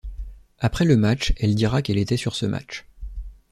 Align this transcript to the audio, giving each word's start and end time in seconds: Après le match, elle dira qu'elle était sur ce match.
Après 0.57 0.83
le 0.83 0.97
match, 0.97 1.31
elle 1.39 1.53
dira 1.53 1.83
qu'elle 1.83 1.99
était 1.99 2.17
sur 2.17 2.33
ce 2.33 2.47
match. 2.47 2.85